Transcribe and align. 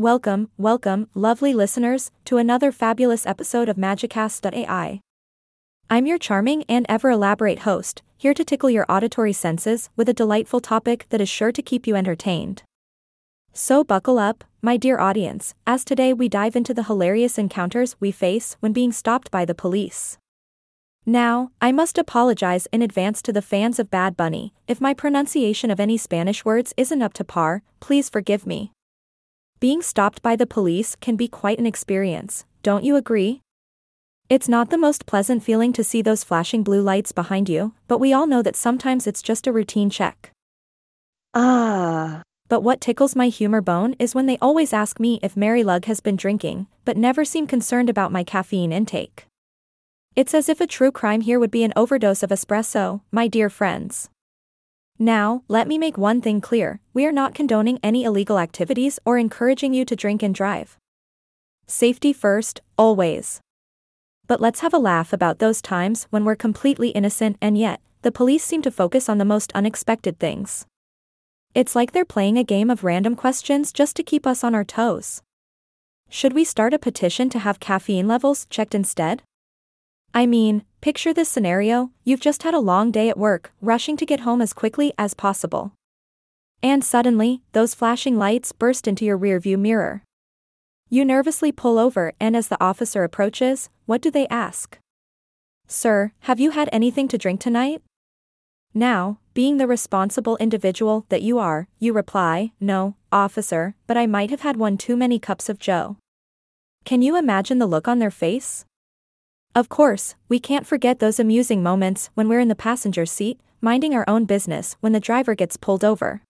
Welcome, 0.00 0.48
welcome, 0.56 1.10
lovely 1.14 1.52
listeners, 1.52 2.10
to 2.24 2.38
another 2.38 2.72
fabulous 2.72 3.26
episode 3.26 3.68
of 3.68 3.76
Magicast.ai. 3.76 5.00
I'm 5.90 6.06
your 6.06 6.16
charming 6.16 6.64
and 6.70 6.86
ever 6.88 7.10
elaborate 7.10 7.68
host, 7.68 8.00
here 8.16 8.32
to 8.32 8.42
tickle 8.42 8.70
your 8.70 8.86
auditory 8.88 9.34
senses 9.34 9.90
with 9.96 10.08
a 10.08 10.14
delightful 10.14 10.60
topic 10.60 11.04
that 11.10 11.20
is 11.20 11.28
sure 11.28 11.52
to 11.52 11.60
keep 11.60 11.86
you 11.86 11.96
entertained. 11.96 12.62
So 13.52 13.84
buckle 13.84 14.18
up, 14.18 14.42
my 14.62 14.78
dear 14.78 14.98
audience, 14.98 15.54
as 15.66 15.84
today 15.84 16.14
we 16.14 16.30
dive 16.30 16.56
into 16.56 16.72
the 16.72 16.84
hilarious 16.84 17.36
encounters 17.36 17.94
we 18.00 18.10
face 18.10 18.56
when 18.60 18.72
being 18.72 18.92
stopped 18.92 19.30
by 19.30 19.44
the 19.44 19.54
police. 19.54 20.16
Now, 21.04 21.50
I 21.60 21.72
must 21.72 21.98
apologize 21.98 22.66
in 22.72 22.80
advance 22.80 23.20
to 23.20 23.34
the 23.34 23.42
fans 23.42 23.78
of 23.78 23.90
Bad 23.90 24.16
Bunny, 24.16 24.54
if 24.66 24.80
my 24.80 24.94
pronunciation 24.94 25.70
of 25.70 25.78
any 25.78 25.98
Spanish 25.98 26.42
words 26.42 26.72
isn't 26.78 27.02
up 27.02 27.12
to 27.12 27.22
par, 27.22 27.62
please 27.80 28.08
forgive 28.08 28.46
me. 28.46 28.72
Being 29.60 29.82
stopped 29.82 30.22
by 30.22 30.36
the 30.36 30.46
police 30.46 30.96
can 30.96 31.16
be 31.16 31.28
quite 31.28 31.58
an 31.58 31.66
experience, 31.66 32.46
don't 32.62 32.82
you 32.82 32.96
agree? 32.96 33.42
It's 34.30 34.48
not 34.48 34.70
the 34.70 34.78
most 34.78 35.04
pleasant 35.04 35.42
feeling 35.42 35.74
to 35.74 35.84
see 35.84 36.00
those 36.00 36.24
flashing 36.24 36.62
blue 36.62 36.80
lights 36.80 37.12
behind 37.12 37.50
you, 37.50 37.74
but 37.86 38.00
we 38.00 38.10
all 38.10 38.26
know 38.26 38.40
that 38.40 38.56
sometimes 38.56 39.06
it's 39.06 39.20
just 39.20 39.46
a 39.46 39.52
routine 39.52 39.90
check. 39.90 40.30
Ah. 41.34 42.22
But 42.48 42.62
what 42.62 42.80
tickles 42.80 43.14
my 43.14 43.28
humor 43.28 43.60
bone 43.60 43.96
is 43.98 44.14
when 44.14 44.24
they 44.24 44.38
always 44.40 44.72
ask 44.72 44.98
me 44.98 45.20
if 45.22 45.36
Mary 45.36 45.62
Lug 45.62 45.84
has 45.84 46.00
been 46.00 46.16
drinking, 46.16 46.66
but 46.86 46.96
never 46.96 47.22
seem 47.22 47.46
concerned 47.46 47.90
about 47.90 48.10
my 48.10 48.24
caffeine 48.24 48.72
intake. 48.72 49.26
It's 50.16 50.32
as 50.32 50.48
if 50.48 50.62
a 50.62 50.66
true 50.66 50.90
crime 50.90 51.20
here 51.20 51.38
would 51.38 51.50
be 51.50 51.64
an 51.64 51.74
overdose 51.76 52.22
of 52.22 52.30
espresso, 52.30 53.02
my 53.12 53.28
dear 53.28 53.50
friends. 53.50 54.08
Now, 55.02 55.44
let 55.48 55.66
me 55.66 55.78
make 55.78 55.96
one 55.96 56.20
thing 56.20 56.42
clear 56.42 56.78
we 56.92 57.06
are 57.06 57.12
not 57.12 57.34
condoning 57.34 57.80
any 57.82 58.04
illegal 58.04 58.38
activities 58.38 58.98
or 59.06 59.16
encouraging 59.16 59.72
you 59.72 59.86
to 59.86 59.96
drink 59.96 60.22
and 60.22 60.34
drive. 60.34 60.76
Safety 61.66 62.12
first, 62.12 62.60
always. 62.76 63.40
But 64.26 64.42
let's 64.42 64.60
have 64.60 64.74
a 64.74 64.78
laugh 64.78 65.14
about 65.14 65.38
those 65.38 65.62
times 65.62 66.06
when 66.10 66.26
we're 66.26 66.36
completely 66.36 66.90
innocent 66.90 67.38
and 67.40 67.56
yet, 67.56 67.80
the 68.02 68.12
police 68.12 68.44
seem 68.44 68.60
to 68.60 68.70
focus 68.70 69.08
on 69.08 69.16
the 69.16 69.24
most 69.24 69.52
unexpected 69.54 70.18
things. 70.18 70.66
It's 71.54 71.74
like 71.74 71.92
they're 71.92 72.04
playing 72.04 72.36
a 72.36 72.44
game 72.44 72.68
of 72.68 72.84
random 72.84 73.16
questions 73.16 73.72
just 73.72 73.96
to 73.96 74.02
keep 74.02 74.26
us 74.26 74.44
on 74.44 74.54
our 74.54 74.64
toes. 74.64 75.22
Should 76.10 76.34
we 76.34 76.44
start 76.44 76.74
a 76.74 76.78
petition 76.78 77.30
to 77.30 77.38
have 77.38 77.58
caffeine 77.58 78.06
levels 78.06 78.46
checked 78.50 78.74
instead? 78.74 79.22
I 80.12 80.26
mean, 80.26 80.64
picture 80.80 81.14
this 81.14 81.28
scenario 81.28 81.90
you've 82.04 82.20
just 82.20 82.42
had 82.42 82.54
a 82.54 82.58
long 82.58 82.90
day 82.90 83.08
at 83.08 83.18
work, 83.18 83.52
rushing 83.60 83.96
to 83.96 84.06
get 84.06 84.20
home 84.20 84.42
as 84.42 84.52
quickly 84.52 84.92
as 84.98 85.14
possible. 85.14 85.72
And 86.62 86.84
suddenly, 86.84 87.42
those 87.52 87.74
flashing 87.74 88.18
lights 88.18 88.52
burst 88.52 88.88
into 88.88 89.04
your 89.04 89.18
rearview 89.18 89.58
mirror. 89.58 90.02
You 90.88 91.04
nervously 91.04 91.52
pull 91.52 91.78
over, 91.78 92.12
and 92.18 92.36
as 92.36 92.48
the 92.48 92.62
officer 92.62 93.04
approaches, 93.04 93.70
what 93.86 94.02
do 94.02 94.10
they 94.10 94.26
ask? 94.28 94.78
Sir, 95.68 96.12
have 96.20 96.40
you 96.40 96.50
had 96.50 96.68
anything 96.72 97.06
to 97.08 97.18
drink 97.18 97.40
tonight? 97.40 97.80
Now, 98.74 99.18
being 99.32 99.56
the 99.56 99.68
responsible 99.68 100.36
individual 100.38 101.06
that 101.08 101.22
you 101.22 101.38
are, 101.38 101.68
you 101.78 101.92
reply, 101.92 102.52
No, 102.58 102.96
officer, 103.12 103.76
but 103.86 103.96
I 103.96 104.06
might 104.06 104.30
have 104.30 104.40
had 104.40 104.56
one 104.56 104.76
too 104.76 104.96
many 104.96 105.20
cups 105.20 105.48
of 105.48 105.60
joe. 105.60 105.96
Can 106.84 107.02
you 107.02 107.16
imagine 107.16 107.58
the 107.58 107.66
look 107.66 107.86
on 107.86 108.00
their 108.00 108.10
face? 108.10 108.64
Of 109.52 109.68
course, 109.68 110.14
we 110.28 110.38
can't 110.38 110.66
forget 110.66 111.00
those 111.00 111.18
amusing 111.18 111.62
moments 111.62 112.10
when 112.14 112.28
we're 112.28 112.38
in 112.38 112.48
the 112.48 112.54
passenger 112.54 113.04
seat, 113.04 113.40
minding 113.60 113.94
our 113.94 114.04
own 114.08 114.24
business 114.24 114.76
when 114.80 114.92
the 114.92 115.00
driver 115.00 115.34
gets 115.34 115.56
pulled 115.56 115.84
over. 115.84 116.22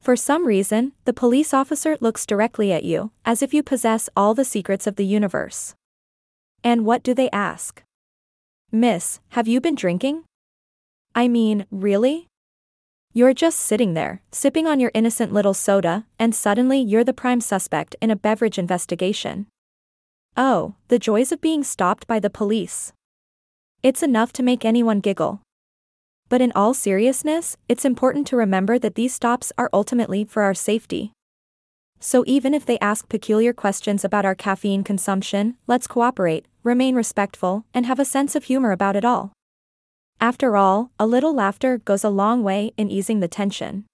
For 0.00 0.14
some 0.14 0.46
reason, 0.46 0.92
the 1.04 1.12
police 1.12 1.52
officer 1.52 1.96
looks 2.00 2.24
directly 2.24 2.72
at 2.72 2.84
you, 2.84 3.10
as 3.24 3.42
if 3.42 3.52
you 3.52 3.64
possess 3.64 4.08
all 4.16 4.34
the 4.34 4.44
secrets 4.44 4.86
of 4.86 4.94
the 4.94 5.04
universe. 5.04 5.74
And 6.62 6.84
what 6.84 7.02
do 7.02 7.12
they 7.12 7.28
ask? 7.30 7.82
Miss, 8.70 9.18
have 9.30 9.48
you 9.48 9.60
been 9.60 9.74
drinking? 9.74 10.22
I 11.16 11.26
mean, 11.26 11.66
really? 11.72 12.28
You're 13.12 13.34
just 13.34 13.58
sitting 13.58 13.94
there, 13.94 14.22
sipping 14.30 14.68
on 14.68 14.78
your 14.78 14.92
innocent 14.94 15.32
little 15.32 15.54
soda, 15.54 16.06
and 16.20 16.32
suddenly 16.32 16.78
you're 16.78 17.02
the 17.02 17.12
prime 17.12 17.40
suspect 17.40 17.96
in 18.00 18.12
a 18.12 18.16
beverage 18.16 18.58
investigation. 18.58 19.46
Oh, 20.40 20.76
the 20.86 21.00
joys 21.00 21.32
of 21.32 21.40
being 21.40 21.64
stopped 21.64 22.06
by 22.06 22.20
the 22.20 22.30
police. 22.30 22.92
It's 23.82 24.04
enough 24.04 24.32
to 24.34 24.42
make 24.44 24.64
anyone 24.64 25.00
giggle. 25.00 25.42
But 26.28 26.40
in 26.40 26.52
all 26.54 26.74
seriousness, 26.74 27.56
it's 27.68 27.84
important 27.84 28.28
to 28.28 28.36
remember 28.36 28.78
that 28.78 28.94
these 28.94 29.12
stops 29.12 29.52
are 29.58 29.68
ultimately 29.72 30.24
for 30.24 30.44
our 30.44 30.54
safety. 30.54 31.10
So 31.98 32.22
even 32.28 32.54
if 32.54 32.64
they 32.64 32.78
ask 32.78 33.08
peculiar 33.08 33.52
questions 33.52 34.04
about 34.04 34.24
our 34.24 34.36
caffeine 34.36 34.84
consumption, 34.84 35.56
let's 35.66 35.88
cooperate, 35.88 36.46
remain 36.62 36.94
respectful, 36.94 37.64
and 37.74 37.84
have 37.86 37.98
a 37.98 38.04
sense 38.04 38.36
of 38.36 38.44
humor 38.44 38.70
about 38.70 38.94
it 38.94 39.04
all. 39.04 39.32
After 40.20 40.56
all, 40.56 40.92
a 41.00 41.06
little 41.08 41.34
laughter 41.34 41.78
goes 41.78 42.04
a 42.04 42.10
long 42.10 42.44
way 42.44 42.70
in 42.76 42.92
easing 42.92 43.18
the 43.18 43.26
tension. 43.26 43.86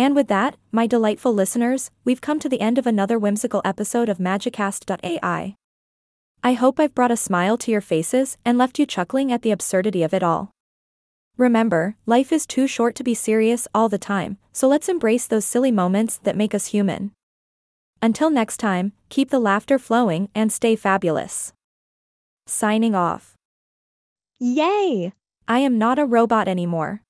And 0.00 0.16
with 0.16 0.28
that, 0.28 0.56
my 0.72 0.86
delightful 0.86 1.34
listeners, 1.34 1.90
we've 2.06 2.22
come 2.22 2.40
to 2.40 2.48
the 2.48 2.62
end 2.62 2.78
of 2.78 2.86
another 2.86 3.18
whimsical 3.18 3.60
episode 3.66 4.08
of 4.08 4.16
Magicast.ai. 4.16 5.56
I 6.42 6.52
hope 6.54 6.80
I've 6.80 6.94
brought 6.94 7.10
a 7.10 7.18
smile 7.18 7.58
to 7.58 7.70
your 7.70 7.82
faces 7.82 8.38
and 8.42 8.56
left 8.56 8.78
you 8.78 8.86
chuckling 8.86 9.30
at 9.30 9.42
the 9.42 9.50
absurdity 9.50 10.02
of 10.02 10.14
it 10.14 10.22
all. 10.22 10.52
Remember, 11.36 11.96
life 12.06 12.32
is 12.32 12.46
too 12.46 12.66
short 12.66 12.94
to 12.94 13.04
be 13.04 13.12
serious 13.12 13.68
all 13.74 13.90
the 13.90 13.98
time, 13.98 14.38
so 14.54 14.68
let's 14.68 14.88
embrace 14.88 15.26
those 15.26 15.44
silly 15.44 15.70
moments 15.70 16.16
that 16.22 16.34
make 16.34 16.54
us 16.54 16.68
human. 16.68 17.12
Until 18.00 18.30
next 18.30 18.56
time, 18.56 18.94
keep 19.10 19.28
the 19.28 19.38
laughter 19.38 19.78
flowing 19.78 20.30
and 20.34 20.50
stay 20.50 20.76
fabulous. 20.76 21.52
Signing 22.46 22.94
off. 22.94 23.34
Yay! 24.38 25.12
I 25.46 25.58
am 25.58 25.76
not 25.76 25.98
a 25.98 26.06
robot 26.06 26.48
anymore. 26.48 27.02